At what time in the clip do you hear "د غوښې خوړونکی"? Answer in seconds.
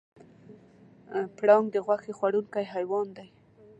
1.71-2.65